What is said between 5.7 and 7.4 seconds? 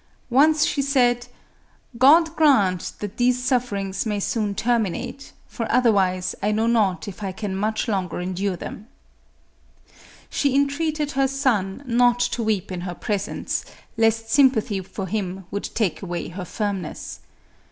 otherwise I know not if I